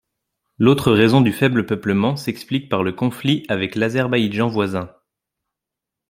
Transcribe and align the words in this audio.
L'autre 0.57 0.91
raison 0.91 1.21
du 1.21 1.31
faible 1.31 1.67
peuplement 1.67 2.15
s'explique 2.15 2.69
par 2.69 2.81
le 2.81 2.91
conflit 2.91 3.45
avec 3.49 3.75
l'Azerbaïdjan 3.75 4.47
voisin. 4.47 4.89